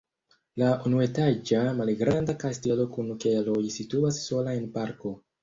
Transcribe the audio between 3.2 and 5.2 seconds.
keloj situas sola en parko.